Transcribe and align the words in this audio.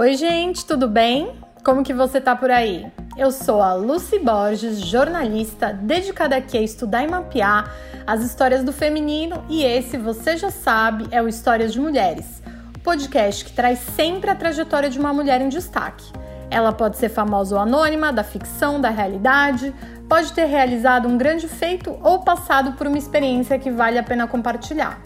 Oi, 0.00 0.16
gente, 0.16 0.64
tudo 0.64 0.88
bem? 0.88 1.30
Como 1.62 1.82
que 1.82 1.92
você 1.92 2.22
tá 2.22 2.34
por 2.34 2.50
aí? 2.50 2.90
Eu 3.18 3.30
sou 3.30 3.60
a 3.60 3.74
Lucy 3.74 4.18
Borges, 4.18 4.80
jornalista 4.80 5.74
dedicada 5.74 6.36
aqui 6.36 6.56
a 6.56 6.62
estudar 6.62 7.04
e 7.04 7.06
mapear 7.06 7.70
as 8.06 8.22
histórias 8.22 8.64
do 8.64 8.72
feminino 8.72 9.44
e 9.46 9.62
esse, 9.62 9.98
você 9.98 10.38
já 10.38 10.50
sabe, 10.50 11.06
é 11.10 11.20
o 11.20 11.28
Histórias 11.28 11.70
de 11.70 11.78
Mulheres, 11.78 12.42
podcast 12.82 13.44
que 13.44 13.52
traz 13.52 13.78
sempre 13.78 14.30
a 14.30 14.34
trajetória 14.34 14.88
de 14.88 14.98
uma 14.98 15.12
mulher 15.12 15.42
em 15.42 15.50
destaque. 15.50 16.10
Ela 16.50 16.72
pode 16.72 16.96
ser 16.96 17.10
famosa 17.10 17.56
ou 17.56 17.60
anônima, 17.60 18.10
da 18.10 18.24
ficção, 18.24 18.80
da 18.80 18.88
realidade, 18.88 19.74
pode 20.08 20.32
ter 20.32 20.46
realizado 20.46 21.08
um 21.08 21.18
grande 21.18 21.46
feito 21.46 21.94
ou 22.02 22.20
passado 22.20 22.72
por 22.72 22.86
uma 22.86 22.96
experiência 22.96 23.58
que 23.58 23.70
vale 23.70 23.98
a 23.98 24.02
pena 24.02 24.26
compartilhar. 24.26 24.98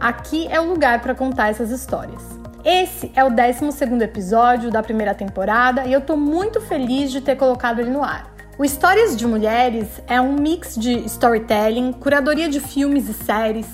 Aqui 0.00 0.48
é 0.50 0.60
o 0.60 0.68
lugar 0.68 1.00
para 1.00 1.14
contar 1.14 1.50
essas 1.50 1.70
histórias. 1.70 2.41
Esse 2.64 3.10
é 3.16 3.24
o 3.24 3.28
12 3.28 4.04
episódio 4.04 4.70
da 4.70 4.84
primeira 4.84 5.12
temporada 5.14 5.84
e 5.84 5.92
eu 5.92 6.00
tô 6.00 6.16
muito 6.16 6.60
feliz 6.60 7.10
de 7.10 7.20
ter 7.20 7.34
colocado 7.34 7.80
ele 7.80 7.90
no 7.90 8.04
ar. 8.04 8.32
O 8.56 8.64
Histórias 8.64 9.16
de 9.16 9.26
Mulheres 9.26 9.88
é 10.06 10.20
um 10.20 10.34
mix 10.34 10.76
de 10.76 10.92
storytelling, 11.06 11.92
curadoria 11.92 12.48
de 12.48 12.60
filmes 12.60 13.08
e 13.08 13.14
séries, 13.14 13.66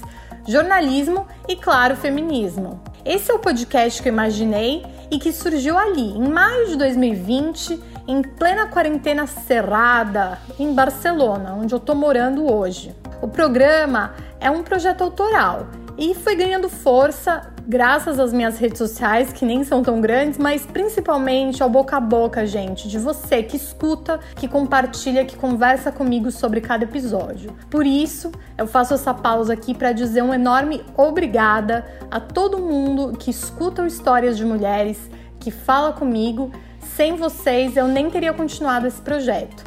jornalismo 0.46 1.26
e, 1.46 1.54
claro, 1.54 1.96
feminismo. 1.96 2.82
Esse 3.04 3.30
é 3.30 3.34
o 3.34 3.38
podcast 3.38 4.02
que 4.02 4.08
eu 4.08 4.12
imaginei 4.12 4.82
e 5.10 5.18
que 5.18 5.34
surgiu 5.34 5.76
ali, 5.76 6.16
em 6.16 6.26
maio 6.26 6.68
de 6.68 6.76
2020, 6.76 7.78
em 8.06 8.22
plena 8.22 8.68
quarentena 8.68 9.26
cerrada, 9.26 10.38
em 10.58 10.72
Barcelona, 10.72 11.52
onde 11.52 11.74
eu 11.74 11.80
tô 11.80 11.94
morando 11.94 12.50
hoje. 12.50 12.96
O 13.20 13.28
programa 13.28 14.14
é 14.40 14.50
um 14.50 14.62
projeto 14.62 15.04
autoral 15.04 15.66
e 15.98 16.14
foi 16.14 16.34
ganhando 16.34 16.70
força 16.70 17.57
graças 17.68 18.18
às 18.18 18.32
minhas 18.32 18.58
redes 18.58 18.78
sociais, 18.78 19.30
que 19.30 19.44
nem 19.44 19.62
são 19.62 19.82
tão 19.82 20.00
grandes, 20.00 20.38
mas 20.38 20.64
principalmente 20.64 21.62
ao 21.62 21.68
boca 21.68 21.98
a 21.98 22.00
boca, 22.00 22.46
gente, 22.46 22.88
de 22.88 22.98
você 22.98 23.42
que 23.42 23.58
escuta, 23.58 24.18
que 24.34 24.48
compartilha, 24.48 25.22
que 25.26 25.36
conversa 25.36 25.92
comigo 25.92 26.30
sobre 26.30 26.62
cada 26.62 26.84
episódio. 26.84 27.54
Por 27.68 27.86
isso, 27.86 28.32
eu 28.56 28.66
faço 28.66 28.94
essa 28.94 29.12
pausa 29.12 29.52
aqui 29.52 29.74
para 29.74 29.92
dizer 29.92 30.22
um 30.22 30.32
enorme 30.32 30.82
obrigada 30.96 31.84
a 32.10 32.18
todo 32.18 32.56
mundo 32.56 33.12
que 33.18 33.30
escuta 33.30 33.86
Histórias 33.86 34.38
de 34.38 34.46
Mulheres, 34.46 34.98
que 35.38 35.50
fala 35.50 35.92
comigo. 35.92 36.50
Sem 36.96 37.16
vocês, 37.16 37.76
eu 37.76 37.86
nem 37.86 38.08
teria 38.08 38.32
continuado 38.32 38.86
esse 38.86 39.00
projeto. 39.02 39.62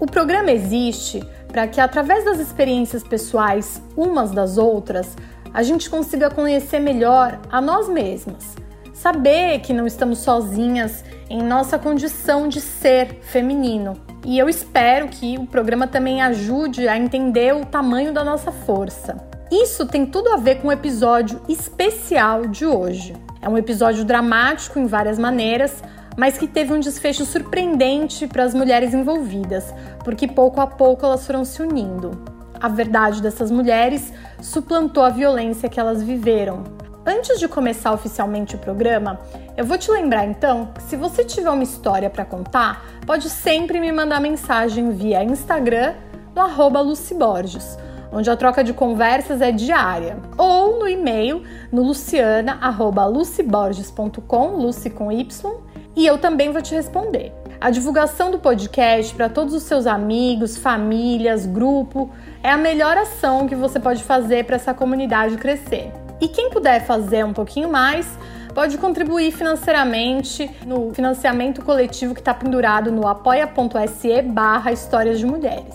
O 0.00 0.06
programa 0.06 0.50
existe 0.50 1.24
para 1.46 1.68
que, 1.68 1.80
através 1.80 2.24
das 2.24 2.40
experiências 2.40 3.04
pessoais 3.04 3.80
umas 3.96 4.32
das 4.32 4.58
outras, 4.58 5.16
a 5.54 5.62
gente 5.62 5.88
consiga 5.88 6.28
conhecer 6.28 6.80
melhor 6.80 7.38
a 7.48 7.60
nós 7.60 7.88
mesmas. 7.88 8.56
Saber 8.92 9.60
que 9.60 9.72
não 9.72 9.86
estamos 9.86 10.18
sozinhas 10.18 11.04
em 11.30 11.40
nossa 11.40 11.78
condição 11.78 12.48
de 12.48 12.60
ser 12.60 13.20
feminino. 13.22 13.94
E 14.26 14.36
eu 14.36 14.48
espero 14.48 15.08
que 15.08 15.38
o 15.38 15.46
programa 15.46 15.86
também 15.86 16.20
ajude 16.20 16.88
a 16.88 16.98
entender 16.98 17.54
o 17.54 17.64
tamanho 17.64 18.12
da 18.12 18.24
nossa 18.24 18.50
força. 18.50 19.16
Isso 19.50 19.86
tem 19.86 20.04
tudo 20.04 20.30
a 20.30 20.36
ver 20.36 20.56
com 20.56 20.68
o 20.68 20.72
episódio 20.72 21.40
especial 21.48 22.46
de 22.46 22.66
hoje. 22.66 23.14
É 23.40 23.48
um 23.48 23.56
episódio 23.56 24.04
dramático 24.04 24.78
em 24.78 24.86
várias 24.86 25.18
maneiras, 25.18 25.84
mas 26.16 26.36
que 26.36 26.48
teve 26.48 26.72
um 26.72 26.80
desfecho 26.80 27.24
surpreendente 27.24 28.26
para 28.26 28.42
as 28.42 28.54
mulheres 28.54 28.92
envolvidas, 28.92 29.72
porque 30.02 30.26
pouco 30.26 30.60
a 30.60 30.66
pouco 30.66 31.04
elas 31.06 31.24
foram 31.24 31.44
se 31.44 31.62
unindo 31.62 32.34
a 32.64 32.68
verdade 32.68 33.20
dessas 33.20 33.50
mulheres 33.50 34.10
suplantou 34.40 35.04
a 35.04 35.10
violência 35.10 35.68
que 35.68 35.78
elas 35.78 36.02
viveram. 36.02 36.64
Antes 37.04 37.38
de 37.38 37.46
começar 37.46 37.92
oficialmente 37.92 38.56
o 38.56 38.58
programa, 38.58 39.20
eu 39.54 39.66
vou 39.66 39.76
te 39.76 39.90
lembrar 39.90 40.24
então 40.24 40.70
que 40.74 40.82
se 40.84 40.96
você 40.96 41.22
tiver 41.22 41.50
uma 41.50 41.62
história 41.62 42.08
para 42.08 42.24
contar, 42.24 42.82
pode 43.06 43.28
sempre 43.28 43.78
me 43.80 43.92
mandar 43.92 44.18
mensagem 44.18 44.92
via 44.92 45.22
Instagram 45.22 45.92
no 46.34 46.40
arroba 46.40 46.80
Luciborges, 46.80 47.76
onde 48.10 48.30
a 48.30 48.36
troca 48.36 48.64
de 48.64 48.72
conversas 48.72 49.42
é 49.42 49.52
diária, 49.52 50.16
ou 50.38 50.78
no 50.78 50.88
e-mail 50.88 51.42
no 51.70 51.82
luciana@luciborges.com, 51.82 54.56
luci 54.56 54.88
com 54.88 55.12
y, 55.12 55.28
e 55.94 56.06
eu 56.06 56.16
também 56.16 56.50
vou 56.50 56.62
te 56.62 56.74
responder. 56.74 57.30
A 57.60 57.70
divulgação 57.70 58.30
do 58.30 58.38
podcast 58.38 59.14
para 59.14 59.28
todos 59.28 59.52
os 59.52 59.64
seus 59.64 59.86
amigos, 59.86 60.56
famílias, 60.56 61.44
grupo 61.44 62.10
é 62.44 62.50
a 62.50 62.58
melhor 62.58 62.98
ação 62.98 63.48
que 63.48 63.54
você 63.54 63.80
pode 63.80 64.04
fazer 64.04 64.44
para 64.44 64.56
essa 64.56 64.74
comunidade 64.74 65.38
crescer. 65.38 65.90
E 66.20 66.28
quem 66.28 66.50
puder 66.50 66.84
fazer 66.84 67.24
um 67.24 67.32
pouquinho 67.32 67.72
mais, 67.72 68.06
pode 68.54 68.76
contribuir 68.76 69.32
financeiramente 69.32 70.50
no 70.66 70.92
financiamento 70.92 71.64
coletivo 71.64 72.12
que 72.12 72.20
está 72.20 72.34
pendurado 72.34 72.92
no 72.92 73.06
apoia.se 73.08 74.20
barra 74.20 74.72
Histórias 74.72 75.18
de 75.18 75.24
Mulheres. 75.24 75.74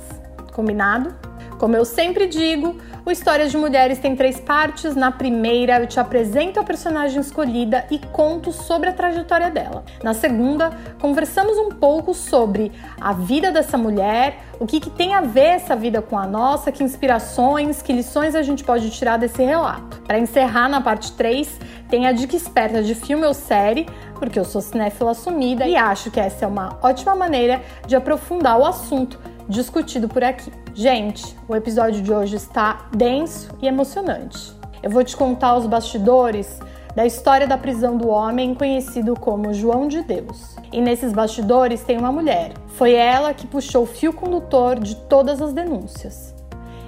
Combinado? 0.53 1.28
Como 1.59 1.75
eu 1.75 1.83
sempre 1.83 2.25
digo, 2.25 2.77
o 3.05 3.11
Histórias 3.11 3.51
de 3.51 3.57
Mulheres 3.57 3.99
tem 3.99 4.15
três 4.15 4.39
partes. 4.39 4.95
Na 4.95 5.11
primeira, 5.11 5.81
eu 5.81 5.87
te 5.87 5.99
apresento 5.99 6.57
a 6.57 6.63
personagem 6.63 7.19
escolhida 7.19 7.85
e 7.91 7.99
conto 7.99 8.53
sobre 8.53 8.87
a 8.87 8.93
trajetória 8.93 9.51
dela. 9.51 9.83
Na 10.01 10.13
segunda, 10.13 10.71
conversamos 11.01 11.57
um 11.57 11.67
pouco 11.67 12.13
sobre 12.13 12.71
a 12.99 13.11
vida 13.11 13.51
dessa 13.51 13.77
mulher, 13.77 14.39
o 14.57 14.65
que, 14.65 14.79
que 14.79 14.89
tem 14.89 15.13
a 15.13 15.19
ver 15.19 15.47
essa 15.47 15.75
vida 15.75 16.01
com 16.01 16.17
a 16.17 16.25
nossa, 16.25 16.71
que 16.71 16.81
inspirações, 16.81 17.81
que 17.81 17.91
lições 17.91 18.35
a 18.35 18.41
gente 18.41 18.63
pode 18.63 18.89
tirar 18.89 19.17
desse 19.17 19.43
relato. 19.43 19.99
Para 20.03 20.17
encerrar, 20.17 20.69
na 20.69 20.79
parte 20.79 21.11
3, 21.11 21.59
tem 21.89 22.07
a 22.07 22.13
dica 22.13 22.37
esperta 22.37 22.81
de 22.81 22.95
filme 22.95 23.25
ou 23.25 23.33
série, 23.33 23.85
porque 24.15 24.39
eu 24.39 24.45
sou 24.45 24.61
cinéfila 24.61 25.11
assumida 25.11 25.67
e 25.67 25.75
acho 25.75 26.09
que 26.09 26.21
essa 26.21 26.45
é 26.45 26.47
uma 26.47 26.79
ótima 26.81 27.13
maneira 27.15 27.61
de 27.85 27.97
aprofundar 27.97 28.57
o 28.57 28.65
assunto 28.65 29.19
discutido 29.49 30.07
por 30.07 30.23
aqui. 30.23 30.51
Gente, 30.75 31.35
o 31.47 31.55
episódio 31.55 32.01
de 32.03 32.13
hoje 32.13 32.35
está 32.35 32.87
denso 32.95 33.49
e 33.59 33.67
emocionante. 33.67 34.53
Eu 34.81 34.91
vou 34.91 35.03
te 35.03 35.17
contar 35.17 35.57
os 35.57 35.65
bastidores 35.65 36.59
da 36.95 37.05
história 37.05 37.47
da 37.47 37.57
prisão 37.57 37.97
do 37.97 38.07
homem 38.07 38.53
conhecido 38.53 39.19
como 39.19 39.53
João 39.53 39.87
de 39.87 40.03
Deus. 40.03 40.55
E 40.71 40.79
nesses 40.79 41.11
bastidores 41.11 41.81
tem 41.81 41.97
uma 41.97 42.11
mulher. 42.11 42.53
Foi 42.67 42.93
ela 42.93 43.33
que 43.33 43.47
puxou 43.47 43.83
o 43.83 43.87
fio 43.87 44.13
condutor 44.13 44.79
de 44.79 44.95
todas 44.95 45.41
as 45.41 45.51
denúncias. 45.51 46.35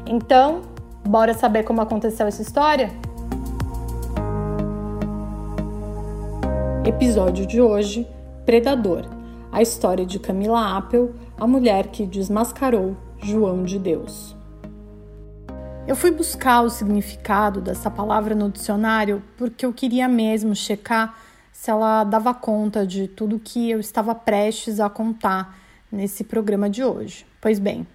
Então, 0.06 0.62
bora 1.04 1.34
saber 1.34 1.64
como 1.64 1.82
aconteceu 1.82 2.28
essa 2.28 2.42
história? 2.42 2.92
Episódio 6.86 7.46
de 7.46 7.60
hoje: 7.60 8.08
Predador 8.46 9.22
a 9.52 9.62
história 9.62 10.06
de 10.06 10.18
Camila 10.18 10.78
Apple, 10.78 11.10
a 11.42 11.48
mulher 11.48 11.88
que 11.88 12.06
desmascarou 12.06 12.96
João 13.18 13.64
de 13.64 13.80
Deus. 13.80 14.36
Eu 15.88 15.96
fui 15.96 16.12
buscar 16.12 16.62
o 16.62 16.70
significado 16.70 17.60
dessa 17.60 17.90
palavra 17.90 18.36
no 18.36 18.48
dicionário 18.48 19.24
porque 19.38 19.66
eu 19.66 19.74
queria 19.74 20.08
mesmo 20.08 20.56
checar 20.56 21.18
se 21.52 21.72
ela 21.72 22.04
dava 22.04 22.32
conta 22.32 22.86
de 22.86 23.08
tudo 23.08 23.40
que 23.40 23.72
eu 23.72 23.80
estava 23.80 24.14
prestes 24.14 24.80
a 24.80 24.88
contar 24.88 25.58
nesse 25.92 26.24
programa 26.24 26.70
de 26.70 26.84
hoje. 26.84 27.26
Pois 27.42 27.58
bem, 27.58 27.88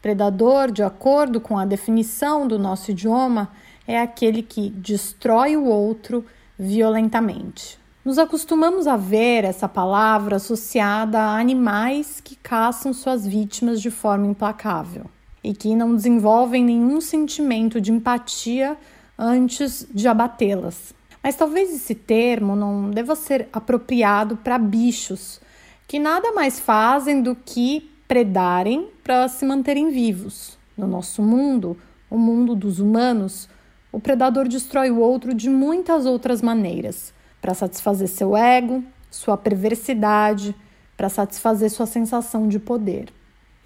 predador, 0.00 0.70
de 0.70 0.84
acordo 0.84 1.40
com 1.40 1.58
a 1.58 1.66
definição 1.66 2.46
do 2.46 2.60
nosso 2.60 2.92
idioma, 2.92 3.50
é 3.88 4.00
aquele 4.00 4.40
que 4.40 4.70
destrói 4.70 5.56
o 5.56 5.64
outro 5.64 6.24
violentamente. 6.56 7.76
Nos 8.04 8.18
acostumamos 8.18 8.86
a 8.86 8.98
ver 8.98 9.44
essa 9.44 9.66
palavra 9.66 10.36
associada 10.36 11.18
a 11.18 11.38
animais 11.38 12.20
que 12.20 12.36
caçam 12.36 12.92
suas 12.92 13.26
vítimas 13.26 13.80
de 13.80 13.90
forma 13.90 14.26
implacável 14.26 15.06
e 15.42 15.54
que 15.54 15.74
não 15.74 15.96
desenvolvem 15.96 16.62
nenhum 16.62 17.00
sentimento 17.00 17.80
de 17.80 17.90
empatia 17.90 18.76
antes 19.18 19.86
de 19.90 20.06
abatê-las. 20.06 20.92
Mas 21.22 21.34
talvez 21.34 21.74
esse 21.74 21.94
termo 21.94 22.54
não 22.54 22.90
deva 22.90 23.16
ser 23.16 23.48
apropriado 23.50 24.36
para 24.36 24.58
bichos 24.58 25.40
que 25.88 25.98
nada 25.98 26.30
mais 26.32 26.60
fazem 26.60 27.22
do 27.22 27.34
que 27.34 27.90
predarem 28.06 28.90
para 29.02 29.26
se 29.28 29.46
manterem 29.46 29.90
vivos. 29.90 30.58
No 30.76 30.86
nosso 30.86 31.22
mundo, 31.22 31.74
o 32.10 32.18
mundo 32.18 32.54
dos 32.54 32.80
humanos, 32.80 33.48
o 33.90 33.98
predador 33.98 34.46
destrói 34.46 34.90
o 34.90 34.98
outro 34.98 35.32
de 35.32 35.48
muitas 35.48 36.04
outras 36.04 36.42
maneiras 36.42 37.14
para 37.44 37.52
satisfazer 37.52 38.08
seu 38.08 38.34
ego, 38.34 38.82
sua 39.10 39.36
perversidade, 39.36 40.56
para 40.96 41.10
satisfazer 41.10 41.68
sua 41.68 41.84
sensação 41.84 42.48
de 42.48 42.58
poder. 42.58 43.12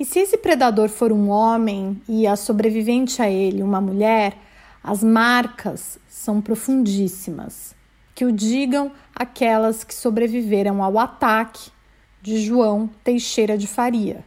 E 0.01 0.05
se 0.05 0.19
esse 0.19 0.37
predador 0.37 0.89
for 0.89 1.13
um 1.13 1.29
homem 1.29 2.03
e 2.09 2.27
a 2.27 2.35
sobrevivente 2.35 3.23
a 3.23 3.31
ele 3.31 3.63
uma 3.63 3.81
mulher, 3.81 4.37
as 4.83 5.05
marcas 5.05 5.97
são 6.09 6.41
profundíssimas. 6.41 7.73
Que 8.17 8.25
o 8.25 8.33
digam 8.33 8.91
aquelas 9.15 9.85
que 9.85 9.95
sobreviveram 9.95 10.83
ao 10.83 10.99
ataque 10.99 11.71
de 12.21 12.45
João 12.45 12.91
Teixeira 13.05 13.57
de 13.57 13.69
Faria. 13.69 14.25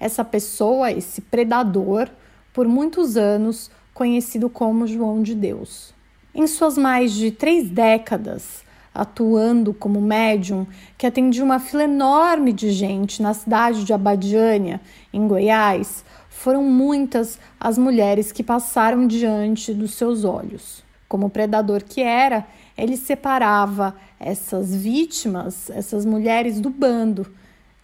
Essa 0.00 0.24
pessoa, 0.24 0.90
esse 0.90 1.20
predador, 1.20 2.08
por 2.54 2.66
muitos 2.66 3.18
anos 3.18 3.70
conhecido 3.92 4.48
como 4.48 4.86
João 4.86 5.22
de 5.22 5.34
Deus. 5.34 5.92
Em 6.34 6.46
suas 6.46 6.78
mais 6.78 7.12
de 7.12 7.30
três 7.30 7.68
décadas, 7.68 8.63
atuando 8.94 9.74
como 9.74 10.00
médium, 10.00 10.66
que 10.96 11.06
atendia 11.06 11.42
uma 11.42 11.58
fila 11.58 11.84
enorme 11.84 12.52
de 12.52 12.70
gente 12.70 13.20
na 13.20 13.34
cidade 13.34 13.84
de 13.84 13.92
Abadiânia, 13.92 14.80
em 15.12 15.26
Goiás, 15.26 16.04
foram 16.30 16.62
muitas 16.62 17.38
as 17.58 17.76
mulheres 17.76 18.30
que 18.30 18.42
passaram 18.42 19.06
diante 19.06 19.74
dos 19.74 19.94
seus 19.94 20.24
olhos. 20.24 20.84
Como 21.08 21.30
predador 21.30 21.82
que 21.82 22.02
era, 22.02 22.46
ele 22.76 22.96
separava 22.96 23.96
essas 24.20 24.74
vítimas, 24.74 25.70
essas 25.70 26.04
mulheres 26.04 26.60
do 26.60 26.70
bando, 26.70 27.26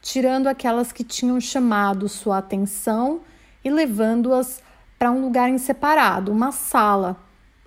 tirando 0.03 0.47
aquelas 0.47 0.93
que 0.93 1.05
tinham 1.05 1.41
chamado 1.41 2.09
sua 2.09 2.39
atenção 2.39 3.21
e 3.65 3.71
levando-as 3.71 4.63
para 4.99 5.11
um 5.11 5.21
lugar 5.23 5.49
em 5.49 5.59
separado, 5.59 6.33
uma 6.33 6.53
sala, 6.53 7.17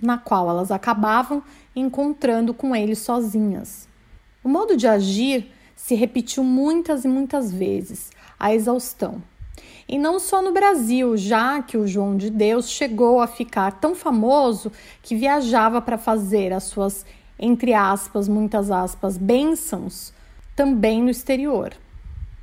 na 0.04 0.18
qual 0.18 0.50
elas 0.50 0.72
acabavam 0.72 1.42
encontrando 1.76 2.54
com 2.54 2.76
ele 2.76 2.96
sozinhas. 2.96 3.88
O 4.44 4.50
modo 4.50 4.76
de 4.76 4.88
agir 4.88 5.52
se 5.76 5.96
repetiu 5.96 6.44
muitas 6.44 7.04
e 7.04 7.08
muitas 7.08 7.52
vezes, 7.52 8.12
a 8.40 8.54
exaustão. 8.54 9.22
E 9.88 9.98
não 9.98 10.20
só 10.20 10.42
no 10.42 10.52
Brasil, 10.52 11.18
já 11.18 11.62
que 11.62 11.78
o 11.78 11.88
João 11.88 12.16
de 12.16 12.30
Deus 12.30 12.70
chegou 12.70 13.20
a 13.20 13.28
ficar 13.28 13.72
tão 13.80 13.94
famoso 13.94 14.72
que 15.02 15.16
viajava 15.16 15.82
para 15.82 15.98
fazer 15.98 16.54
as 16.54 16.64
suas, 16.64 17.06
entre 17.38 17.74
aspas, 17.74 18.28
muitas 18.28 18.72
aspas, 18.72 19.18
bênçãos 19.18 20.14
também 20.56 21.02
no 21.02 21.10
exterior. 21.10 21.74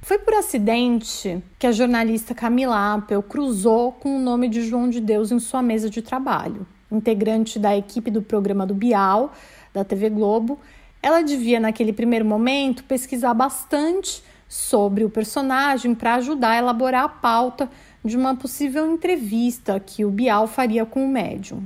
Foi 0.03 0.19
por 0.19 0.35
acidente 0.35 1.43
que 1.59 1.67
a 1.67 1.73
jornalista 1.73 2.35
Camila 2.35 2.95
Apel 2.95 3.23
cruzou 3.23 3.93
com 3.93 4.17
o 4.17 4.21
nome 4.21 4.49
de 4.49 4.63
João 4.63 4.89
de 4.89 5.01
Deus 5.01 5.31
em 5.31 5.39
sua 5.39 5.63
mesa 5.63 5.91
de 5.91 6.03
trabalho. 6.03 6.67
Integrante 6.91 7.59
da 7.59 7.77
equipe 7.77 8.11
do 8.11 8.23
programa 8.23 8.67
do 8.67 8.75
Bial, 8.75 9.33
da 9.73 9.85
TV 9.85 10.11
Globo, 10.11 10.59
ela 11.03 11.23
devia, 11.23 11.59
naquele 11.59 11.93
primeiro 11.93 12.25
momento, 12.25 12.85
pesquisar 12.85 13.33
bastante 13.33 14.23
sobre 14.49 15.05
o 15.05 15.11
personagem 15.11 15.95
para 15.95 16.17
ajudar 16.17 16.51
a 16.51 16.59
elaborar 16.59 17.05
a 17.05 17.09
pauta 17.09 17.71
de 18.05 18.17
uma 18.17 18.35
possível 18.35 18.91
entrevista 18.91 19.79
que 19.79 20.05
o 20.05 20.11
Bial 20.11 20.47
faria 20.47 20.85
com 20.85 21.05
o 21.05 21.09
médium. 21.09 21.63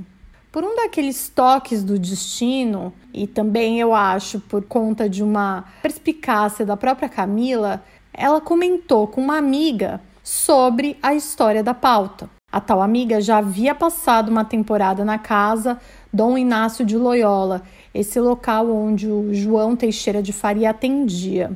Por 0.51 0.63
um 0.63 0.75
daqueles 0.75 1.27
toques 1.27 1.83
do 1.83 1.99
destino, 1.99 2.93
e 3.13 3.27
também 3.27 3.79
eu 3.79 3.93
acho 3.93 4.39
por 4.39 4.63
conta 4.63 5.09
de 5.09 5.21
uma 5.21 5.65
perspicácia 5.81 6.65
da 6.65 6.77
própria 6.77 7.09
Camila, 7.09 7.83
ela 8.13 8.39
comentou 8.39 9.07
com 9.07 9.19
uma 9.19 9.37
amiga 9.37 9.99
sobre 10.23 10.97
a 11.03 11.13
história 11.13 11.61
da 11.61 11.73
pauta. 11.73 12.29
A 12.55 12.61
tal 12.61 12.81
amiga 12.81 13.19
já 13.19 13.39
havia 13.39 13.75
passado 13.75 14.29
uma 14.29 14.45
temporada 14.45 15.03
na 15.03 15.19
casa 15.19 15.77
Dom 16.13 16.37
Inácio 16.37 16.85
de 16.85 16.97
Loyola, 16.97 17.63
esse 17.93 18.17
local 18.17 18.71
onde 18.71 19.11
o 19.11 19.33
João 19.33 19.75
Teixeira 19.75 20.23
de 20.23 20.31
Faria 20.31 20.69
atendia. 20.69 21.51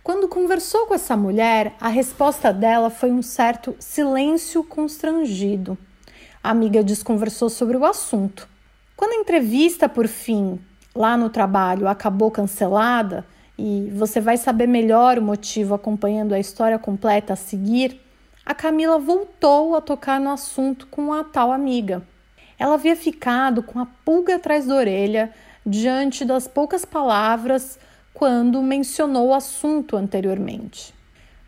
Quando 0.00 0.28
conversou 0.28 0.86
com 0.86 0.94
essa 0.94 1.16
mulher, 1.16 1.74
a 1.80 1.88
resposta 1.88 2.52
dela 2.52 2.88
foi 2.88 3.10
um 3.10 3.20
certo 3.20 3.74
silêncio 3.80 4.62
constrangido. 4.62 5.76
A 6.40 6.50
amiga 6.50 6.84
desconversou 6.84 7.50
sobre 7.50 7.76
o 7.76 7.84
assunto. 7.84 8.48
Quando 8.96 9.14
a 9.14 9.20
entrevista, 9.20 9.88
por 9.88 10.06
fim, 10.06 10.60
lá 10.94 11.16
no 11.16 11.30
trabalho, 11.30 11.88
acabou 11.88 12.30
cancelada, 12.30 13.26
e 13.58 13.90
você 13.92 14.20
vai 14.20 14.36
saber 14.36 14.68
melhor 14.68 15.18
o 15.18 15.22
motivo 15.22 15.74
acompanhando 15.74 16.32
a 16.32 16.38
história 16.38 16.78
completa 16.78 17.32
a 17.32 17.36
seguir, 17.36 18.00
a 18.48 18.54
Camila 18.54 18.98
voltou 18.98 19.76
a 19.76 19.80
tocar 19.82 20.18
no 20.18 20.30
assunto 20.30 20.86
com 20.86 21.12
a 21.12 21.22
tal 21.22 21.52
amiga. 21.52 22.02
Ela 22.58 22.76
havia 22.76 22.96
ficado 22.96 23.62
com 23.62 23.78
a 23.78 23.84
pulga 24.06 24.36
atrás 24.36 24.64
da 24.64 24.74
orelha 24.74 25.30
diante 25.66 26.24
das 26.24 26.48
poucas 26.48 26.82
palavras 26.82 27.78
quando 28.14 28.62
mencionou 28.62 29.28
o 29.28 29.34
assunto 29.34 29.98
anteriormente. 29.98 30.94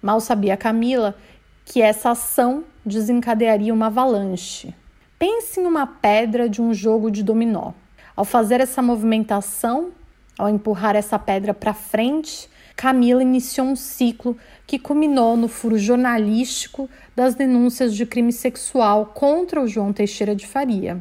Mal 0.02 0.20
sabia 0.20 0.58
Camila 0.58 1.16
que 1.64 1.80
essa 1.80 2.10
ação 2.10 2.64
desencadearia 2.84 3.72
uma 3.72 3.86
avalanche. 3.86 4.74
Pense 5.18 5.58
em 5.58 5.64
uma 5.64 5.86
pedra 5.86 6.50
de 6.50 6.60
um 6.60 6.74
jogo 6.74 7.10
de 7.10 7.22
dominó. 7.22 7.72
Ao 8.14 8.26
fazer 8.26 8.60
essa 8.60 8.82
movimentação, 8.82 9.90
ao 10.38 10.50
empurrar 10.50 10.96
essa 10.96 11.18
pedra 11.18 11.54
para 11.54 11.72
frente, 11.72 12.46
Camila 12.80 13.22
iniciou 13.22 13.66
um 13.66 13.76
ciclo 13.76 14.38
que 14.66 14.78
culminou 14.78 15.36
no 15.36 15.48
furo 15.48 15.76
jornalístico 15.76 16.88
das 17.14 17.34
denúncias 17.34 17.94
de 17.94 18.06
crime 18.06 18.32
sexual 18.32 19.12
contra 19.14 19.60
o 19.60 19.68
João 19.68 19.92
Teixeira 19.92 20.34
de 20.34 20.46
Faria. 20.46 20.98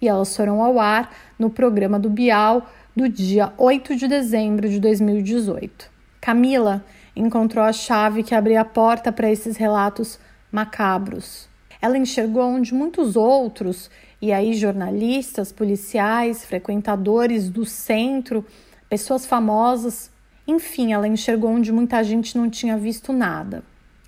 E 0.00 0.08
elas 0.08 0.34
foram 0.34 0.62
ao 0.62 0.80
ar 0.80 1.14
no 1.38 1.50
programa 1.50 1.98
do 1.98 2.08
Bial 2.08 2.66
do 2.96 3.06
dia 3.06 3.52
8 3.58 3.96
de 3.96 4.08
dezembro 4.08 4.66
de 4.66 4.80
2018. 4.80 5.90
Camila 6.22 6.82
encontrou 7.14 7.66
a 7.66 7.72
chave 7.74 8.22
que 8.22 8.34
abria 8.34 8.62
a 8.62 8.64
porta 8.64 9.12
para 9.12 9.30
esses 9.30 9.58
relatos 9.58 10.18
macabros. 10.50 11.50
Ela 11.82 11.98
enxergou 11.98 12.44
onde 12.44 12.72
muitos 12.72 13.14
outros, 13.14 13.90
e 14.22 14.32
aí 14.32 14.54
jornalistas, 14.54 15.52
policiais, 15.52 16.46
frequentadores 16.46 17.50
do 17.50 17.66
centro, 17.66 18.42
pessoas 18.88 19.26
famosas, 19.26 20.10
enfim, 20.46 20.92
ela 20.92 21.06
enxergou 21.06 21.50
onde 21.50 21.72
muita 21.72 22.02
gente 22.02 22.36
não 22.36 22.48
tinha 22.48 22.76
visto 22.76 23.12
nada. 23.12 23.62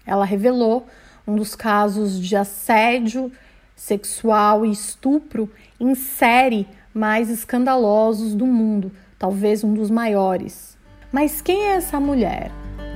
Ela 0.07 0.25
revelou 0.25 0.87
um 1.27 1.37
dos 1.37 1.55
casos 1.55 2.21
de 2.21 2.35
assédio 2.35 3.31
sexual 3.77 4.65
e 4.65 4.71
estupro 4.71 5.51
em 5.79 5.95
série 5.95 6.67
mais 6.95 7.31
escandalosos 7.31 8.35
do 8.35 8.47
mundo, 8.47 8.93
talvez 9.19 9.65
um 9.65 9.73
dos 9.75 9.91
maiores. 9.91 10.77
Mas 11.11 11.41
quem 11.41 11.65
é 11.67 11.75
essa 11.75 11.99
mulher? 12.01 12.51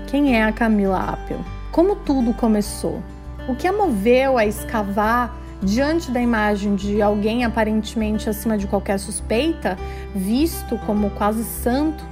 Quem 0.08 0.36
é 0.36 0.44
a 0.44 0.52
Camila 0.52 1.10
Apple? 1.10 1.38
Como 1.72 1.96
tudo 1.96 2.32
começou? 2.34 3.02
O 3.48 3.54
que 3.54 3.66
a 3.66 3.72
moveu 3.72 4.38
a 4.38 4.46
escavar 4.46 5.36
diante 5.62 6.10
da 6.10 6.20
imagem 6.20 6.74
de 6.74 7.00
alguém 7.00 7.44
aparentemente 7.44 8.28
acima 8.28 8.58
de 8.58 8.66
qualquer 8.66 8.98
suspeita, 8.98 9.76
visto 10.14 10.78
como 10.86 11.10
quase 11.10 11.44
santo, 11.44 12.04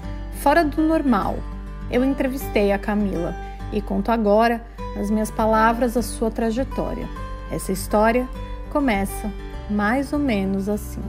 fora 0.45 0.63
do 0.63 0.83
normal? 0.83 1.39
Eu 1.91 2.05
entrevistei 2.05 2.71
a 2.71 2.79
Camila 2.79 3.35
e 3.73 3.81
conto 3.81 4.13
agora, 4.13 4.63
nas 4.95 5.11
minhas 5.11 5.31
palavras, 5.31 5.97
a 5.97 6.03
sua 6.03 6.31
trajetória. 6.31 7.09
Essa 7.51 7.73
história 7.73 8.29
começa 8.71 9.33
mais 9.71 10.13
ou 10.13 10.19
menos 10.19 10.69
assim. 10.69 11.01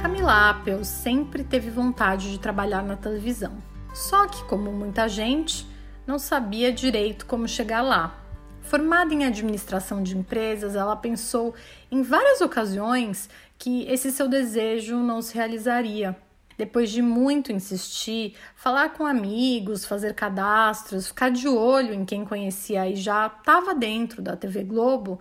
Camila 0.00 0.48
Apple 0.48 0.82
sempre 0.86 1.44
teve 1.44 1.68
vontade 1.68 2.30
de 2.30 2.40
trabalhar 2.40 2.82
na 2.82 2.96
televisão. 2.96 3.52
Só 3.92 4.26
que, 4.28 4.42
como 4.44 4.72
muita 4.72 5.10
gente, 5.10 5.68
não 6.06 6.18
sabia 6.18 6.72
direito 6.72 7.26
como 7.26 7.46
chegar 7.46 7.82
lá. 7.82 8.14
Formada 8.66 9.14
em 9.14 9.24
administração 9.24 10.02
de 10.02 10.18
empresas, 10.18 10.74
ela 10.74 10.96
pensou 10.96 11.54
em 11.88 12.02
várias 12.02 12.40
ocasiões 12.40 13.30
que 13.56 13.86
esse 13.86 14.10
seu 14.10 14.28
desejo 14.28 14.96
não 14.96 15.22
se 15.22 15.36
realizaria. 15.36 16.16
Depois 16.58 16.90
de 16.90 17.00
muito 17.00 17.52
insistir, 17.52 18.34
falar 18.56 18.88
com 18.88 19.06
amigos, 19.06 19.84
fazer 19.84 20.14
cadastros, 20.14 21.06
ficar 21.06 21.30
de 21.30 21.46
olho 21.46 21.94
em 21.94 22.04
quem 22.04 22.24
conhecia 22.24 22.88
e 22.90 22.96
já 22.96 23.28
estava 23.28 23.72
dentro 23.72 24.20
da 24.20 24.36
TV 24.36 24.64
Globo, 24.64 25.20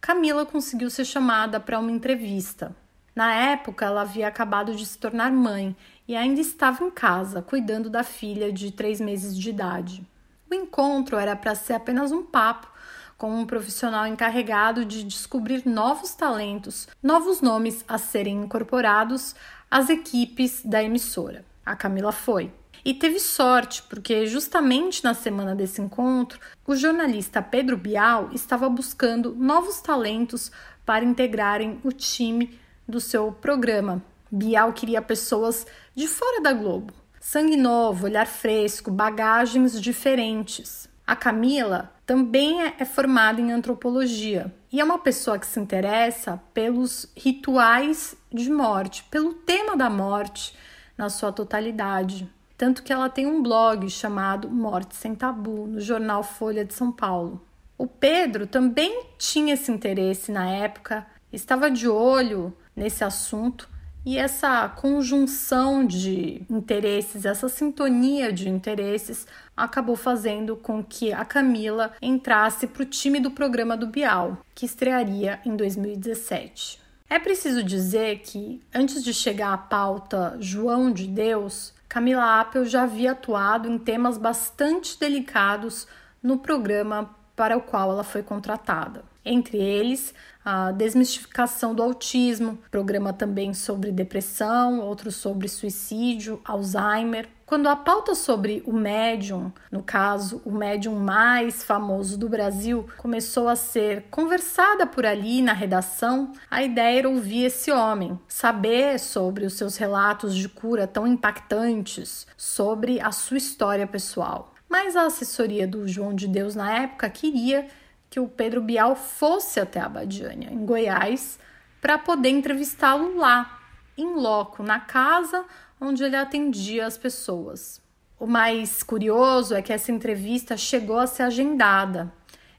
Camila 0.00 0.46
conseguiu 0.46 0.88
ser 0.88 1.04
chamada 1.04 1.58
para 1.58 1.80
uma 1.80 1.90
entrevista. 1.90 2.76
Na 3.16 3.34
época, 3.34 3.84
ela 3.84 4.02
havia 4.02 4.28
acabado 4.28 4.76
de 4.76 4.86
se 4.86 4.96
tornar 4.96 5.32
mãe 5.32 5.74
e 6.06 6.14
ainda 6.14 6.40
estava 6.40 6.84
em 6.84 6.90
casa, 6.92 7.42
cuidando 7.42 7.90
da 7.90 8.04
filha 8.04 8.52
de 8.52 8.70
três 8.70 9.00
meses 9.00 9.36
de 9.36 9.50
idade. 9.50 10.06
O 10.48 10.54
encontro 10.54 11.16
era 11.16 11.34
para 11.34 11.56
ser 11.56 11.72
apenas 11.72 12.12
um 12.12 12.22
papo 12.22 12.75
com 13.16 13.30
um 13.30 13.46
profissional 13.46 14.06
encarregado 14.06 14.84
de 14.84 15.02
descobrir 15.02 15.66
novos 15.66 16.14
talentos, 16.14 16.86
novos 17.02 17.40
nomes 17.40 17.84
a 17.88 17.98
serem 17.98 18.42
incorporados 18.42 19.34
às 19.70 19.88
equipes 19.88 20.62
da 20.64 20.82
emissora. 20.82 21.44
A 21.64 21.74
Camila 21.74 22.12
foi. 22.12 22.52
E 22.84 22.94
teve 22.94 23.18
sorte, 23.18 23.82
porque 23.82 24.26
justamente 24.26 25.02
na 25.02 25.12
semana 25.12 25.56
desse 25.56 25.80
encontro, 25.80 26.38
o 26.64 26.76
jornalista 26.76 27.42
Pedro 27.42 27.76
Bial 27.76 28.30
estava 28.32 28.68
buscando 28.68 29.34
novos 29.34 29.80
talentos 29.80 30.52
para 30.84 31.04
integrarem 31.04 31.80
o 31.82 31.90
time 31.90 32.56
do 32.86 33.00
seu 33.00 33.32
programa. 33.32 34.00
Bial 34.30 34.72
queria 34.72 35.02
pessoas 35.02 35.66
de 35.96 36.06
fora 36.06 36.40
da 36.40 36.52
Globo. 36.52 36.92
Sangue 37.20 37.56
novo, 37.56 38.04
olhar 38.04 38.26
fresco, 38.26 38.88
bagagens 38.88 39.80
diferentes. 39.80 40.88
A 41.04 41.16
Camila 41.16 41.92
também 42.06 42.62
é, 42.62 42.74
é 42.78 42.84
formada 42.84 43.40
em 43.40 43.50
antropologia 43.50 44.54
e 44.72 44.80
é 44.80 44.84
uma 44.84 44.98
pessoa 44.98 45.38
que 45.38 45.46
se 45.46 45.58
interessa 45.58 46.40
pelos 46.54 47.10
rituais 47.16 48.16
de 48.32 48.48
morte, 48.48 49.04
pelo 49.10 49.34
tema 49.34 49.76
da 49.76 49.90
morte 49.90 50.56
na 50.96 51.10
sua 51.10 51.32
totalidade. 51.32 52.30
Tanto 52.56 52.82
que 52.82 52.92
ela 52.92 53.10
tem 53.10 53.26
um 53.26 53.42
blog 53.42 53.90
chamado 53.90 54.48
Morte 54.48 54.94
Sem 54.94 55.14
Tabu, 55.14 55.66
no 55.66 55.80
jornal 55.80 56.22
Folha 56.22 56.64
de 56.64 56.72
São 56.72 56.90
Paulo. 56.90 57.44
O 57.76 57.86
Pedro 57.86 58.46
também 58.46 59.04
tinha 59.18 59.54
esse 59.54 59.70
interesse 59.70 60.32
na 60.32 60.48
época 60.48 61.06
estava 61.32 61.70
de 61.70 61.88
olho 61.88 62.56
nesse 62.74 63.04
assunto 63.04 63.68
e 64.06 64.16
essa 64.18 64.68
conjunção 64.68 65.84
de 65.84 66.46
interesses, 66.48 67.24
essa 67.24 67.48
sintonia 67.48 68.32
de 68.32 68.48
interesses, 68.48 69.26
acabou 69.56 69.96
fazendo 69.96 70.54
com 70.54 70.80
que 70.80 71.12
a 71.12 71.24
Camila 71.24 71.92
entrasse 72.00 72.68
para 72.68 72.84
o 72.84 72.86
time 72.86 73.18
do 73.18 73.32
programa 73.32 73.76
do 73.76 73.88
Bial, 73.88 74.38
que 74.54 74.64
estrearia 74.64 75.40
em 75.44 75.56
2017. 75.56 76.80
É 77.10 77.18
preciso 77.18 77.64
dizer 77.64 78.20
que, 78.20 78.62
antes 78.72 79.02
de 79.02 79.12
chegar 79.12 79.52
à 79.52 79.58
pauta 79.58 80.36
João 80.38 80.92
de 80.92 81.08
Deus, 81.08 81.74
Camila 81.88 82.40
Apple 82.40 82.64
já 82.64 82.84
havia 82.84 83.10
atuado 83.10 83.68
em 83.68 83.76
temas 83.76 84.16
bastante 84.16 85.00
delicados 85.00 85.88
no 86.22 86.38
programa 86.38 87.10
para 87.34 87.56
o 87.56 87.60
qual 87.60 87.90
ela 87.90 88.04
foi 88.04 88.22
contratada. 88.22 89.02
Entre 89.28 89.58
eles, 89.58 90.14
a 90.44 90.70
desmistificação 90.70 91.74
do 91.74 91.82
autismo, 91.82 92.56
programa 92.70 93.12
também 93.12 93.52
sobre 93.52 93.90
depressão, 93.90 94.78
outro 94.78 95.10
sobre 95.10 95.48
suicídio, 95.48 96.40
Alzheimer. 96.44 97.28
Quando 97.44 97.68
a 97.68 97.74
pauta 97.74 98.14
sobre 98.14 98.62
o 98.64 98.72
médium, 98.72 99.52
no 99.72 99.82
caso, 99.82 100.40
o 100.44 100.52
médium 100.52 100.94
mais 100.94 101.64
famoso 101.64 102.16
do 102.16 102.28
Brasil, 102.28 102.86
começou 102.98 103.48
a 103.48 103.56
ser 103.56 104.04
conversada 104.12 104.86
por 104.86 105.04
ali 105.04 105.42
na 105.42 105.52
redação, 105.52 106.32
a 106.48 106.62
ideia 106.62 107.00
era 107.00 107.08
ouvir 107.08 107.46
esse 107.46 107.72
homem, 107.72 108.16
saber 108.28 109.00
sobre 109.00 109.44
os 109.44 109.54
seus 109.54 109.76
relatos 109.76 110.36
de 110.36 110.48
cura 110.48 110.86
tão 110.86 111.04
impactantes, 111.04 112.28
sobre 112.36 113.00
a 113.00 113.10
sua 113.10 113.38
história 113.38 113.86
pessoal. 113.88 114.54
Mas 114.68 114.94
a 114.94 115.06
assessoria 115.06 115.66
do 115.66 115.88
João 115.88 116.14
de 116.14 116.28
Deus 116.28 116.54
na 116.54 116.72
época 116.72 117.10
queria 117.10 117.66
que 118.08 118.20
o 118.20 118.28
Pedro 118.28 118.60
Bial 118.60 118.94
fosse 118.96 119.60
até 119.60 119.80
a 119.80 119.88
Badiânia, 119.88 120.52
em 120.52 120.64
Goiás, 120.64 121.38
para 121.80 121.98
poder 121.98 122.30
entrevistá-lo 122.30 123.16
lá, 123.16 123.60
em 123.96 124.14
loco, 124.14 124.62
na 124.62 124.80
casa 124.80 125.44
onde 125.80 126.02
ele 126.02 126.16
atendia 126.16 126.86
as 126.86 126.96
pessoas. 126.96 127.80
O 128.18 128.26
mais 128.26 128.82
curioso 128.82 129.54
é 129.54 129.60
que 129.60 129.72
essa 129.72 129.92
entrevista 129.92 130.56
chegou 130.56 130.98
a 130.98 131.06
ser 131.06 131.24
agendada. 131.24 132.12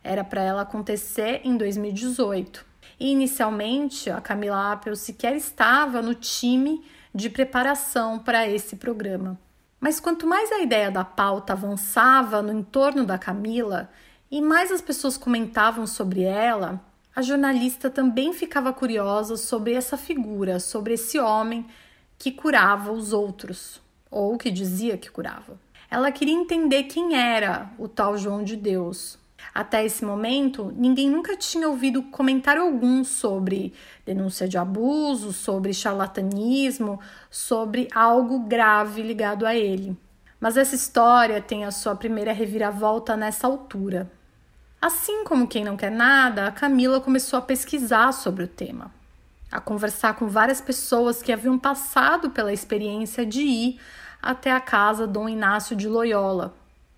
Era 0.04 0.24
para 0.24 0.42
ela 0.42 0.62
acontecer 0.62 1.42
em 1.44 1.58
2018. 1.58 2.66
E 3.00 3.12
inicialmente 3.12 4.10
a 4.10 4.22
Camila 4.22 4.72
Apple 4.74 4.96
sequer 4.96 5.36
estava 5.36 6.02
no 6.02 6.14
time 6.14 6.84
de 7.14 7.30
preparação 7.30 8.20
para 8.20 8.48
esse 8.48 8.76
programa. 8.76 9.40
Mas 9.80 10.00
quanto 10.00 10.28
mais 10.28 10.52
a 10.52 10.60
ideia 10.60 10.92
da 10.92 11.04
pauta 11.04 11.54
avançava 11.54 12.42
no 12.42 12.52
entorno 12.52 13.06
da 13.06 13.18
Camila 13.18 13.90
e 14.30 14.42
mais 14.42 14.72
as 14.72 14.82
pessoas 14.82 15.18
comentavam 15.18 15.88
sobre 15.88 16.24
ela, 16.24 16.82
a 17.16 17.22
jornalista 17.22 17.90
também 17.90 18.34
ficava 18.34 18.74
curiosa 18.74 19.38
sobre 19.38 19.74
essa 19.74 19.98
figura, 19.98 20.60
sobre 20.60 20.94
esse 20.94 21.18
homem 21.18 21.66
que 22.18 22.32
curava 22.32 22.92
os 22.92 23.14
outros, 23.14 23.82
ou 24.12 24.38
que 24.38 24.52
dizia 24.52 24.98
que 24.98 25.10
curava. 25.10 25.58
Ela 25.90 26.12
queria 26.12 26.34
entender 26.34 26.84
quem 26.84 27.16
era 27.16 27.72
o 27.80 27.88
tal 27.88 28.18
João 28.18 28.44
de 28.44 28.56
Deus. 28.56 29.18
Até 29.54 29.86
esse 29.86 30.04
momento, 30.04 30.74
ninguém 30.76 31.10
nunca 31.10 31.38
tinha 31.38 31.70
ouvido 31.70 32.04
comentário 32.04 32.62
algum 32.62 33.04
sobre 33.04 33.74
denúncia 34.06 34.48
de 34.48 34.58
abuso, 34.58 35.32
sobre 35.32 35.74
charlatanismo, 35.74 37.00
sobre 37.32 37.88
algo 37.96 38.40
grave 38.42 39.02
ligado 39.02 39.46
a 39.46 39.56
ele. 39.56 39.98
Mas 40.40 40.58
essa 40.58 40.76
história 40.76 41.42
tem 41.42 41.66
a 41.66 41.72
sua 41.72 41.96
primeira 41.96 42.34
reviravolta 42.34 43.16
nessa 43.16 43.48
altura. 43.48 44.12
Assim 44.80 45.24
como 45.24 45.48
quem 45.48 45.66
não 45.66 45.76
quer 45.76 45.90
nada, 45.90 46.46
a 46.46 46.52
Camila 46.52 47.02
começou 47.02 47.40
a 47.40 47.42
pesquisar 47.42 48.12
sobre 48.12 48.44
o 48.44 48.48
tema, 48.48 48.92
a 49.52 49.60
conversar 49.60 50.14
com 50.14 50.28
várias 50.28 50.62
pessoas 50.62 51.20
que 51.20 51.32
haviam 51.32 51.58
passado 51.58 52.30
pela 52.30 52.54
experiência 52.54 53.26
de 53.26 53.42
ir 53.42 53.80
até 54.22 54.52
a 54.52 54.62
casa 54.62 55.08
Dom 55.08 55.28
Inácio 55.28 55.76
de 55.76 55.88
Loyola, 55.88 56.54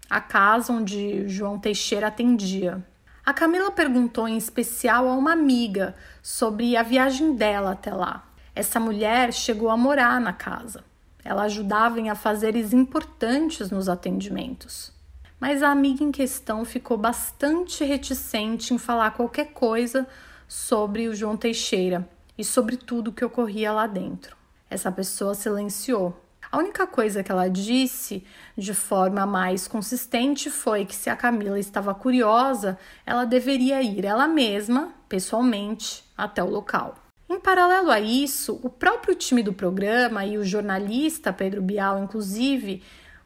a 0.09 0.19
casa 0.19 0.74
onde 0.74 1.25
João 1.29 1.57
Teixeira 1.57 2.07
atendia. 2.07 2.86
A 3.25 3.33
Camila 3.33 3.71
perguntou 3.71 4.27
em 4.27 4.38
especial 4.38 5.07
a 5.07 5.13
uma 5.13 5.31
amiga 5.31 5.95
sobre 6.21 6.75
a 6.75 6.83
viagem 6.83 7.33
dela 7.33 7.71
até 7.71 7.93
lá. 7.93 8.27
Essa 8.53 8.77
mulher 8.77 9.31
chegou 9.31 9.69
a 9.69 9.77
morar 9.77 10.19
na 10.19 10.33
casa. 10.33 10.83
Ela 11.24 11.43
ajudava 11.43 11.98
em 11.98 12.09
afazeres 12.09 12.74
importantes 12.74 13.71
nos 13.71 13.88
atendimentos 13.88 14.99
mas 15.39 15.63
a 15.63 15.69
amiga 15.69 16.03
em 16.03 16.12
questão 16.12 16.65
ficou 16.65 16.98
bastante 16.98 17.84
reticente 17.84 18.74
em 18.74 18.77
falar 18.77 19.12
qualquer 19.12 19.53
coisa 19.53 20.08
sobre 20.48 21.08
o 21.08 21.15
João 21.15 21.38
Teixeira 21.38 22.08
e 22.38 22.43
sobre 22.43 22.75
tudo 22.75 23.12
que 23.12 23.24
ocorria 23.24 23.72
lá 23.72 23.88
dentro. 23.88 24.36
Essa 24.69 24.91
pessoa 24.91 25.34
silenciou. 25.34 26.19
A 26.51 26.58
única 26.58 26.88
coisa 26.88 27.24
que 27.24 27.31
ela 27.31 27.48
disse 27.48 28.24
de 28.58 28.74
forma 28.74 29.25
mais 29.25 29.67
consistente 29.67 30.50
foi 30.50 30.84
que 30.84 30.96
se 30.96 31.10
a 31.10 31.15
Camila 31.15 31.60
estava 31.60 31.93
curiosa, 31.93 32.77
ela 33.05 33.24
deveria 33.24 33.81
ir 33.84 34.03
ela 34.03 34.27
mesma, 34.27 34.91
pessoalmente, 35.08 36.03
até 36.17 36.43
o 36.43 36.50
local. 36.50 36.96
Em 37.29 37.39
paralelo 37.39 37.91
a 37.91 38.00
isso, 38.00 38.60
o 38.63 38.69
próprio 38.69 39.13
time 39.13 39.43
do 39.43 39.53
programa 39.53 40.25
e 40.25 40.39
o 40.39 40.43
jornalista 40.43 41.31
Pedro 41.31 41.62
Bial, 41.62 42.03
inclusive, 42.03 42.81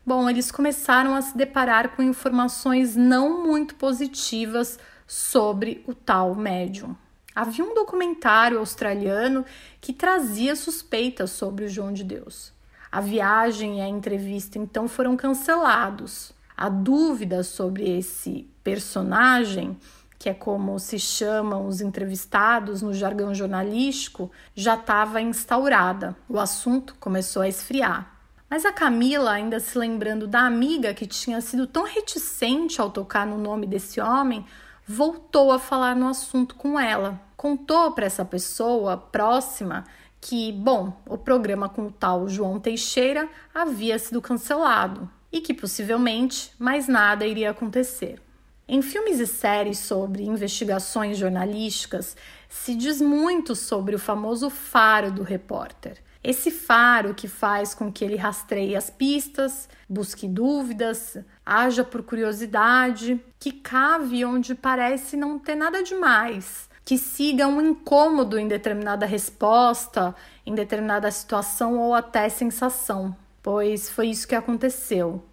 Bom, 0.06 0.30
eles 0.30 0.52
começaram 0.52 1.16
a 1.16 1.22
se 1.22 1.38
deparar 1.38 1.96
com 1.96 2.04
informações 2.04 2.94
não 2.94 3.42
muito 3.42 3.76
positivas 3.76 4.78
sobre 5.08 5.82
o 5.88 5.94
tal 5.94 6.36
médium. 6.36 6.94
Havia 7.34 7.64
um 7.64 7.74
documentário 7.74 8.60
australiano 8.60 9.46
que 9.80 9.94
trazia 9.94 10.58
suspeitas 10.58 11.32
sobre 11.32 11.64
o 11.64 11.70
João 11.70 11.94
de 11.94 12.04
Deus. 12.04 12.52
A 12.92 13.00
viagem 13.00 13.80
e 13.80 13.82
a 13.82 13.88
entrevista 13.88 14.60
então 14.60 14.90
foram 14.90 15.16
cancelados. 15.16 16.34
A 16.56 16.68
dúvida 16.68 17.42
sobre 17.42 17.98
esse 17.98 18.46
personagem, 18.62 19.78
que 20.20 20.28
é 20.28 20.34
como 20.34 20.78
se 20.80 21.00
chamam 21.00 21.66
os 21.66 21.80
entrevistados 21.80 22.82
no 22.82 22.94
jargão 22.94 23.34
jornalístico, 23.34 24.30
já 24.54 24.76
estava 24.76 25.22
instaurada. 25.22 26.14
O 26.28 26.38
assunto 26.38 26.94
começou 27.00 27.42
a 27.42 27.48
esfriar. 27.48 28.13
Mas 28.54 28.66
a 28.66 28.72
Camila, 28.72 29.32
ainda 29.32 29.60
se 29.60 29.76
lembrando 29.76 30.28
da 30.28 30.42
amiga 30.42 30.94
que 30.94 31.08
tinha 31.08 31.42
sido 31.42 31.66
tão 31.66 31.86
reticente 31.86 32.80
ao 32.80 32.92
tocar 32.92 33.26
no 33.26 33.36
nome 33.36 33.66
desse 33.66 34.00
homem, 34.00 34.46
voltou 34.88 35.52
a 35.52 35.58
falar 35.58 35.96
no 35.96 36.08
assunto 36.08 36.54
com 36.54 36.80
ela. 36.80 37.20
Contou 37.36 37.94
para 37.94 38.06
essa 38.06 38.24
pessoa 38.24 38.96
próxima 38.96 39.86
que, 40.22 40.52
bom, 40.52 41.02
o 41.08 41.18
programa 41.18 41.68
com 41.68 41.88
o 41.88 41.92
tal 41.92 42.30
João 42.30 42.60
Teixeira 42.60 43.28
havia 43.52 43.98
sido 43.98 44.22
cancelado 44.22 45.10
e 45.32 45.42
que 45.42 45.56
possivelmente 45.56 46.52
mais 46.60 46.88
nada 46.88 47.26
iria 47.26 47.50
acontecer. 47.50 48.22
Em 48.68 48.84
filmes 48.84 49.20
e 49.20 49.26
séries 49.26 49.80
sobre 49.80 50.28
investigações 50.28 51.18
jornalísticas, 51.18 52.16
se 52.48 52.76
diz 52.76 53.02
muito 53.02 53.56
sobre 53.56 53.96
o 53.96 54.00
famoso 54.00 54.52
faro 54.52 55.12
do 55.12 55.24
repórter. 55.24 56.04
Esse 56.24 56.52
faro 56.52 57.14
que 57.14 57.28
faz 57.28 57.74
com 57.74 57.92
que 57.92 58.06
ele 58.06 58.16
rastreie 58.16 58.78
as 58.78 58.90
pistas, 58.90 59.68
busque 59.90 60.26
dúvidas, 60.26 61.18
haja 61.46 61.84
por 61.84 62.02
curiosidade, 62.02 63.20
que 63.38 63.52
cave 63.52 64.24
onde 64.24 64.56
parece 64.56 65.18
não 65.18 65.38
ter 65.38 65.56
nada 65.56 65.84
demais, 65.84 66.70
que 66.86 66.98
siga 66.98 67.46
um 67.46 67.62
incômodo 67.62 68.40
em 68.40 68.48
determinada 68.48 69.06
resposta, 69.06 70.16
em 70.46 70.56
determinada 70.56 71.12
situação 71.12 71.78
ou 71.78 71.94
até 71.94 72.30
sensação, 72.30 73.14
pois 73.42 73.90
foi 73.90 74.08
isso 74.08 74.26
que 74.26 74.36
aconteceu. 74.36 75.26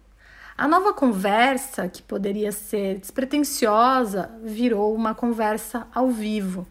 A 0.57 0.67
nova 0.67 0.93
conversa, 0.93 1.87
que 1.87 2.03
poderia 2.03 2.51
ser 2.51 2.99
despretensiosa, 2.99 4.29
virou 4.43 4.93
uma 4.93 5.15
conversa 5.15 5.87
ao 5.95 6.09
vivo. 6.09 6.67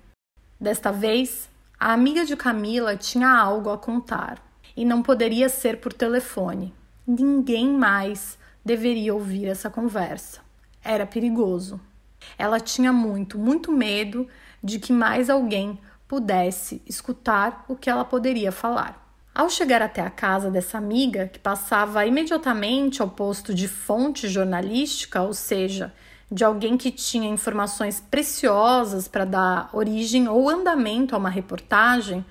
Desta 0.60 0.92
vez, 0.92 1.49
a 1.80 1.94
amiga 1.94 2.26
de 2.26 2.36
Camila 2.36 2.94
tinha 2.94 3.30
algo 3.30 3.70
a 3.70 3.78
contar 3.78 4.38
e 4.76 4.84
não 4.84 5.02
poderia 5.02 5.48
ser 5.48 5.78
por 5.78 5.94
telefone. 5.94 6.74
Ninguém 7.06 7.72
mais 7.72 8.38
deveria 8.62 9.14
ouvir 9.14 9.46
essa 9.46 9.70
conversa. 9.70 10.42
Era 10.84 11.06
perigoso. 11.06 11.80
Ela 12.36 12.60
tinha 12.60 12.92
muito, 12.92 13.38
muito 13.38 13.72
medo 13.72 14.28
de 14.62 14.78
que 14.78 14.92
mais 14.92 15.30
alguém 15.30 15.78
pudesse 16.06 16.82
escutar 16.86 17.64
o 17.66 17.74
que 17.74 17.88
ela 17.88 18.04
poderia 18.04 18.52
falar. 18.52 19.02
Ao 19.34 19.48
chegar 19.48 19.80
até 19.80 20.02
a 20.02 20.10
casa 20.10 20.50
dessa 20.50 20.76
amiga, 20.76 21.28
que 21.28 21.38
passava 21.38 22.04
imediatamente 22.04 23.00
ao 23.00 23.08
posto 23.08 23.54
de 23.54 23.66
fonte 23.66 24.28
jornalística, 24.28 25.22
ou 25.22 25.32
seja, 25.32 25.94
de 26.30 26.44
alguém 26.44 26.76
que 26.76 26.92
tinha 26.92 27.28
informações 27.28 28.00
preciosas 28.00 29.08
para 29.08 29.24
dar 29.24 29.70
origem 29.72 30.28
ou 30.28 30.48
andamento 30.48 31.14
a 31.14 31.18
uma 31.18 31.28
reportagem, 31.28 32.24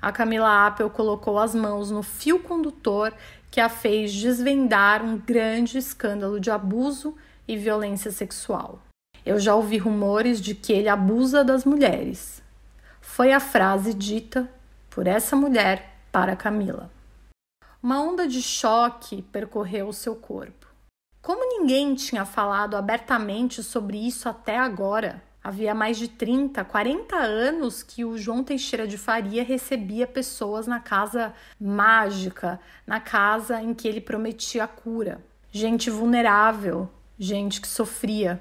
a 0.00 0.12
Camila 0.12 0.66
Apple 0.66 0.88
colocou 0.90 1.38
as 1.38 1.54
mãos 1.54 1.90
no 1.90 2.02
fio 2.02 2.38
condutor 2.38 3.12
que 3.50 3.60
a 3.60 3.68
fez 3.68 4.12
desvendar 4.12 5.04
um 5.04 5.18
grande 5.18 5.76
escândalo 5.76 6.38
de 6.38 6.50
abuso 6.50 7.16
e 7.48 7.56
violência 7.56 8.12
sexual. 8.12 8.80
Eu 9.26 9.40
já 9.40 9.54
ouvi 9.54 9.76
rumores 9.76 10.40
de 10.40 10.54
que 10.54 10.72
ele 10.72 10.88
abusa 10.88 11.42
das 11.44 11.64
mulheres. 11.64 12.40
foi 13.00 13.32
a 13.32 13.40
frase 13.40 13.92
dita 13.92 14.48
por 14.88 15.06
essa 15.06 15.34
mulher 15.34 15.96
para 16.12 16.36
Camila. 16.36 16.90
Uma 17.82 18.00
onda 18.00 18.28
de 18.28 18.40
choque 18.40 19.22
percorreu 19.22 19.88
o 19.88 19.92
seu 19.92 20.14
corpo. 20.14 20.69
Como 21.22 21.58
ninguém 21.58 21.94
tinha 21.94 22.24
falado 22.24 22.76
abertamente 22.76 23.62
sobre 23.62 23.98
isso 23.98 24.28
até 24.28 24.58
agora, 24.58 25.22
havia 25.44 25.74
mais 25.74 25.98
de 25.98 26.08
30, 26.08 26.64
40 26.64 27.16
anos 27.16 27.82
que 27.82 28.04
o 28.04 28.16
João 28.16 28.42
Teixeira 28.42 28.86
de 28.86 28.96
Faria 28.96 29.44
recebia 29.44 30.06
pessoas 30.06 30.66
na 30.66 30.80
casa 30.80 31.34
mágica, 31.60 32.58
na 32.86 33.00
casa 33.00 33.62
em 33.62 33.74
que 33.74 33.86
ele 33.86 34.00
prometia 34.00 34.64
a 34.64 34.68
cura. 34.68 35.20
Gente 35.52 35.90
vulnerável, 35.90 36.88
gente 37.18 37.60
que 37.60 37.68
sofria. 37.68 38.40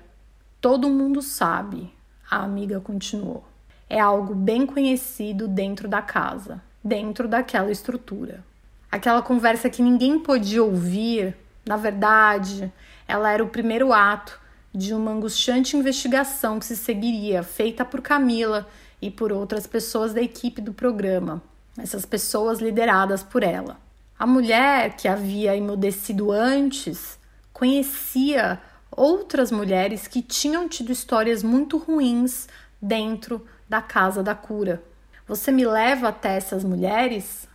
Todo 0.61 0.89
mundo 0.89 1.21
sabe, 1.21 1.93
a 2.29 2.43
amiga 2.43 2.79
continuou. 2.79 3.45
É 3.89 3.99
algo 3.99 4.33
bem 4.33 4.65
conhecido 4.65 5.47
dentro 5.47 5.87
da 5.87 6.01
casa, 6.01 6.61
dentro 6.83 7.27
daquela 7.27 7.71
estrutura 7.71 8.43
aquela 8.91 9.21
conversa 9.21 9.69
que 9.69 9.81
ninguém 9.81 10.19
podia 10.19 10.63
ouvir, 10.63 11.35
na 11.69 11.77
verdade, 11.77 12.73
ela 13.07 13.31
era 13.31 13.43
o 13.43 13.47
primeiro 13.47 13.93
ato 13.93 14.39
de 14.73 14.91
uma 14.91 15.11
angustiante 15.11 15.77
investigação 15.77 16.57
que 16.57 16.65
se 16.65 16.75
seguiria, 16.75 17.43
feita 17.43 17.85
por 17.85 18.01
Camila 18.01 18.67
e 18.99 19.11
por 19.11 19.31
outras 19.31 19.67
pessoas 19.67 20.11
da 20.11 20.19
equipe 20.19 20.61
do 20.61 20.73
programa, 20.73 21.43
essas 21.77 22.07
pessoas 22.07 22.57
lideradas 22.59 23.21
por 23.21 23.43
ela. 23.43 23.77
A 24.17 24.25
mulher 24.25 24.95
que 24.95 25.07
havia 25.07 25.55
emudecido 25.55 26.31
antes 26.31 27.19
conhecia 27.53 28.59
outras 28.89 29.51
mulheres 29.51 30.07
que 30.07 30.23
tinham 30.23 30.67
tido 30.67 30.91
histórias 30.91 31.43
muito 31.43 31.77
ruins 31.77 32.47
dentro 32.81 33.45
da 33.69 33.79
casa 33.79 34.23
da 34.23 34.33
cura. 34.33 34.81
Você 35.27 35.51
me 35.51 35.67
leva 35.67 36.07
até 36.07 36.35
essas 36.35 36.63
mulheres? 36.63 37.47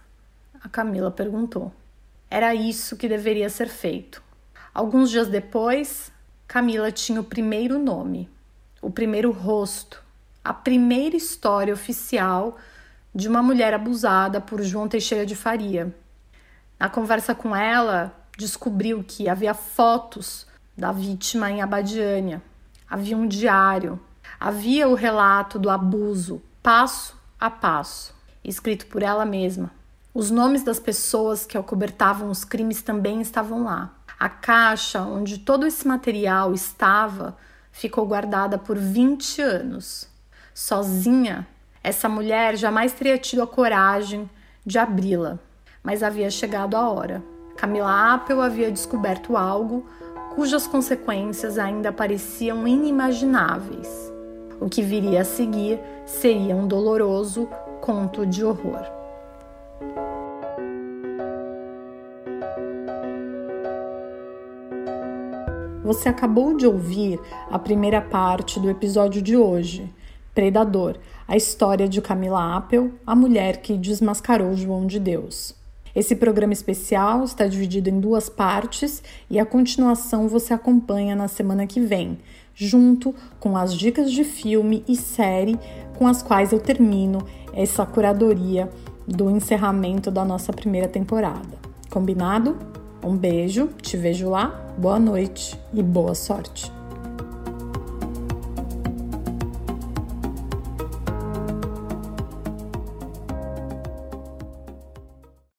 A 0.62 0.68
Camila 0.68 1.10
perguntou. 1.10 1.72
Era 2.30 2.54
isso 2.54 2.96
que 2.96 3.08
deveria 3.08 3.48
ser 3.48 3.68
feito. 3.68 4.22
Alguns 4.72 5.10
dias 5.10 5.28
depois, 5.28 6.10
Camila 6.46 6.90
tinha 6.90 7.20
o 7.20 7.24
primeiro 7.24 7.78
nome, 7.78 8.28
o 8.82 8.90
primeiro 8.90 9.30
rosto, 9.30 10.02
a 10.44 10.52
primeira 10.52 11.16
história 11.16 11.72
oficial 11.72 12.58
de 13.14 13.28
uma 13.28 13.42
mulher 13.42 13.72
abusada 13.72 14.40
por 14.40 14.62
João 14.62 14.88
Teixeira 14.88 15.24
de 15.24 15.36
Faria. 15.36 15.94
Na 16.78 16.88
conversa 16.88 17.34
com 17.34 17.54
ela, 17.54 18.14
descobriu 18.36 19.04
que 19.06 19.28
havia 19.28 19.54
fotos 19.54 20.46
da 20.76 20.90
vítima 20.90 21.50
em 21.50 21.62
Abadiânia, 21.62 22.42
havia 22.90 23.16
um 23.16 23.28
diário, 23.28 24.00
havia 24.40 24.88
o 24.88 24.94
relato 24.94 25.58
do 25.58 25.70
abuso, 25.70 26.42
passo 26.62 27.16
a 27.38 27.48
passo, 27.48 28.14
escrito 28.42 28.86
por 28.86 29.02
ela 29.02 29.24
mesma. 29.24 29.70
Os 30.14 30.30
nomes 30.30 30.62
das 30.62 30.78
pessoas 30.78 31.44
que 31.44 31.58
acobertavam 31.58 32.30
os 32.30 32.44
crimes 32.44 32.80
também 32.80 33.20
estavam 33.20 33.64
lá. 33.64 33.96
A 34.16 34.28
caixa 34.28 35.00
onde 35.00 35.38
todo 35.38 35.66
esse 35.66 35.88
material 35.88 36.54
estava 36.54 37.36
ficou 37.72 38.06
guardada 38.06 38.56
por 38.56 38.78
20 38.78 39.42
anos. 39.42 40.08
Sozinha, 40.54 41.44
essa 41.82 42.08
mulher 42.08 42.56
jamais 42.56 42.92
teria 42.92 43.18
tido 43.18 43.42
a 43.42 43.46
coragem 43.46 44.30
de 44.64 44.78
abri-la, 44.78 45.36
mas 45.82 46.00
havia 46.00 46.30
chegado 46.30 46.76
a 46.76 46.88
hora. 46.88 47.20
Camila 47.56 48.14
Apple 48.14 48.40
havia 48.40 48.70
descoberto 48.70 49.36
algo 49.36 49.84
cujas 50.36 50.64
consequências 50.64 51.58
ainda 51.58 51.92
pareciam 51.92 52.68
inimagináveis. 52.68 54.12
O 54.60 54.68
que 54.68 54.80
viria 54.80 55.22
a 55.22 55.24
seguir 55.24 55.80
seria 56.06 56.54
um 56.54 56.68
doloroso 56.68 57.48
conto 57.80 58.24
de 58.24 58.44
horror. 58.44 59.03
Você 65.84 66.08
acabou 66.08 66.56
de 66.56 66.66
ouvir 66.66 67.20
a 67.50 67.58
primeira 67.58 68.00
parte 68.00 68.58
do 68.58 68.70
episódio 68.70 69.20
de 69.20 69.36
hoje, 69.36 69.92
Predador, 70.34 70.96
a 71.28 71.36
história 71.36 71.86
de 71.86 72.00
Camila 72.00 72.56
Apple, 72.56 72.94
a 73.06 73.14
mulher 73.14 73.58
que 73.58 73.76
desmascarou 73.76 74.56
João 74.56 74.86
de 74.86 74.98
Deus. 74.98 75.54
Esse 75.94 76.16
programa 76.16 76.54
especial 76.54 77.22
está 77.22 77.46
dividido 77.46 77.90
em 77.90 78.00
duas 78.00 78.30
partes 78.30 79.02
e 79.28 79.38
a 79.38 79.44
continuação 79.44 80.26
você 80.26 80.54
acompanha 80.54 81.14
na 81.14 81.28
semana 81.28 81.66
que 81.66 81.80
vem, 81.80 82.18
junto 82.54 83.14
com 83.38 83.54
as 83.54 83.74
dicas 83.74 84.10
de 84.10 84.24
filme 84.24 84.82
e 84.88 84.96
série 84.96 85.60
com 85.98 86.06
as 86.06 86.22
quais 86.22 86.50
eu 86.50 86.60
termino 86.60 87.18
essa 87.52 87.84
curadoria 87.84 88.70
do 89.06 89.28
encerramento 89.28 90.10
da 90.10 90.24
nossa 90.24 90.50
primeira 90.50 90.88
temporada. 90.88 91.58
Combinado? 91.90 92.56
Um 93.04 93.18
beijo, 93.18 93.68
te 93.82 93.98
vejo 93.98 94.30
lá, 94.30 94.46
boa 94.78 94.98
noite 94.98 95.60
e 95.74 95.82
boa 95.82 96.14
sorte. 96.14 96.72